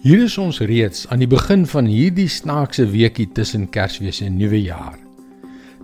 [0.00, 4.96] Hier is ons reeds aan die begin van hierdie snaakse weekie tussen Kersfees en Nuwejaar.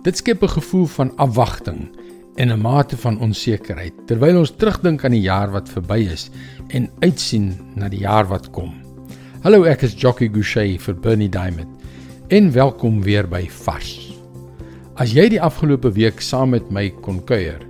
[0.01, 1.93] Dit skep 'n gevoel van afwagting
[2.35, 6.31] en 'n mate van onsekerheid terwyl ons terugdink aan die jaar wat verby is
[6.67, 8.73] en uitsien na die jaar wat kom.
[9.43, 11.69] Hallo, ek is Jockey Gouchee vir Bernie Diamond
[12.27, 14.13] en welkom weer by Vars.
[14.95, 17.61] As jy die afgelope week saam met my kon kuier,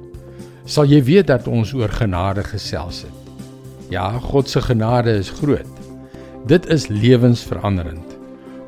[0.66, 3.12] sal jy weet dat ons oor genade gesels het.
[3.90, 5.77] Ja, God se genade is groot.
[6.46, 8.14] Dit is lewensveranderend.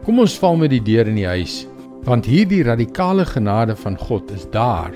[0.06, 1.68] Kom ons val met die deur in die huis,
[2.08, 4.96] want hierdie radikale genade van God is daar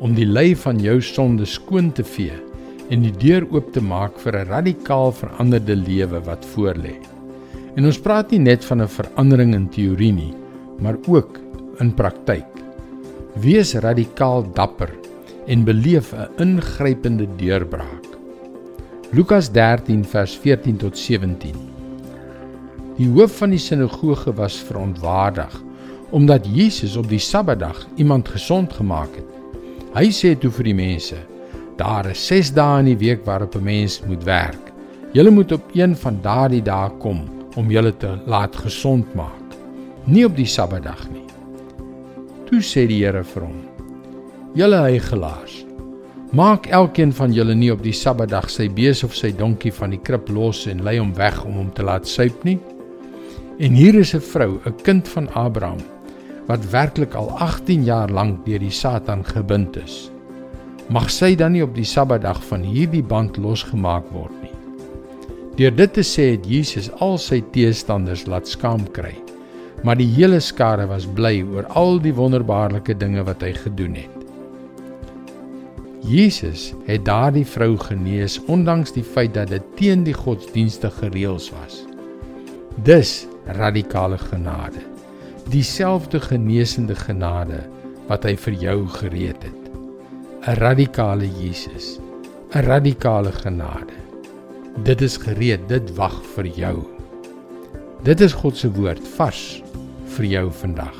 [0.00, 2.36] om die lei van jou sonde skoon te vee
[2.90, 6.96] en die deur oop te maak vir 'n radikaal veranderde lewe wat voorlê.
[7.76, 10.34] En ons praat nie net van 'n verandering in teorie nie,
[10.80, 11.38] maar ook
[11.80, 12.50] in praktyk.
[13.36, 14.90] Wees radikaal dapper
[15.46, 18.06] en beleef 'n ingrypende deurbraak.
[19.12, 21.69] Lukas 13 vers 14 tot 17
[23.00, 25.54] Die hoof van die sinagoge was verontwaardig
[26.10, 29.28] omdat Jesus op die Sabbatdag iemand gesond gemaak het.
[29.94, 31.16] Hy sê toe vir die mense:
[31.78, 34.72] "Daar is 6 dae in die week waarop 'n mens moet werk.
[35.12, 37.20] Julle moet op een van daardie dae kom
[37.56, 39.56] om julle te laat gesond maak,
[40.04, 41.24] nie op die Sabbatdag nie."
[42.50, 43.62] Toe sê die Here vir hom:
[44.54, 45.64] "Julle heiligelaars,
[46.32, 50.02] maak elkeen van julle nie op die Sabbatdag sy bees of sy donkie van die
[50.02, 52.58] krib los en lei hom weg om hom te laat suip nie."
[53.60, 55.80] En hier is 'n vrou, 'n kind van Abraham,
[56.46, 60.10] wat werklik al 18 jaar lank deur die Satan gebind is.
[60.88, 64.56] Mag sy dan nie op die Sabbatdag van hierdie band losgemaak word nie.
[65.56, 69.14] Deur dit te sê het Jesus al sy teestanders laat skaam kry.
[69.82, 74.16] Maar die hele skare was bly oor al die wonderbaarlike dinge wat hy gedoen het.
[76.00, 81.84] Jesus het daardie vrou genees ondanks die feit dat dit teen die godsdienstige reëls was.
[82.84, 84.82] Dis radikale genade.
[85.50, 87.64] Dieselfde genesende genade
[88.08, 89.60] wat hy vir jou gereed het.
[90.46, 91.98] 'n Radikale Jesus.
[92.54, 93.96] 'n Radikale genade.
[94.84, 96.76] Dit is gereed, dit wag vir jou.
[98.02, 99.62] Dit is God se woord vars
[100.16, 100.96] vir jou vandag.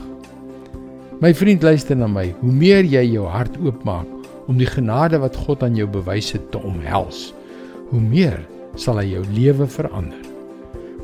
[1.20, 2.34] My vriend luister na my.
[2.40, 4.06] Hoe meer jy jou hart oopmaak
[4.48, 7.34] om die genade wat God aan jou bewys het te omhels,
[7.90, 8.40] hoe meer
[8.76, 10.29] sal hy jou lewe verander.